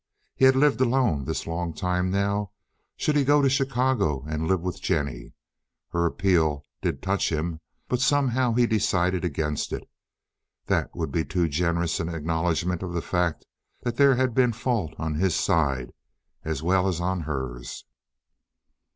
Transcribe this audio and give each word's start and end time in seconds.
He 0.35 0.45
had 0.45 0.55
lived 0.55 0.81
alone 0.81 1.25
this 1.25 1.45
long 1.45 1.73
time 1.75 2.09
now—should 2.09 3.15
he 3.15 3.23
go 3.23 3.39
to 3.39 3.47
Chicago 3.49 4.25
and 4.27 4.47
live 4.47 4.61
with 4.61 4.81
Jennie? 4.81 5.35
Her 5.89 6.07
appeal 6.07 6.65
did 6.81 7.03
touch 7.03 7.31
him, 7.31 7.59
but 7.87 8.01
somehow 8.01 8.53
he 8.53 8.65
decided 8.65 9.23
against 9.23 9.71
it. 9.71 9.87
That 10.65 10.95
would 10.95 11.11
be 11.11 11.23
too 11.23 11.47
generous 11.47 11.99
an 11.99 12.09
acknowledgment 12.09 12.81
of 12.81 12.93
the 12.93 13.01
fact 13.03 13.45
that 13.83 13.95
there 13.97 14.15
had 14.15 14.33
been 14.33 14.53
fault 14.53 14.95
on 14.97 15.13
his 15.13 15.35
side 15.35 15.91
as 16.43 16.63
well 16.63 16.87
as 16.87 16.99
on 16.99 17.19
hers. 17.19 17.85